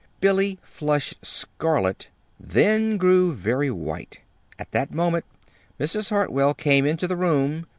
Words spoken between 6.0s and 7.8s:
Hartwell came into the room.